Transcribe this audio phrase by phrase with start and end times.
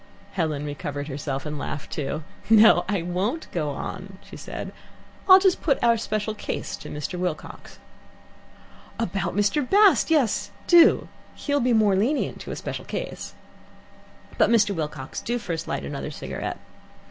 [0.31, 2.23] Helen recovered herself and laughed too.
[2.49, 4.73] "No, I won't go on," she declared.
[5.29, 7.19] "I'll just put our special case to Mr.
[7.19, 7.77] Wilcox."
[8.97, 9.61] "About Mr.
[9.61, 10.09] Bast?
[10.09, 11.07] Yes, do.
[11.35, 13.35] He'll be more lenient to a special case.
[14.39, 14.73] "But, Mr.
[14.73, 16.57] Wilcox, do first light another cigarette.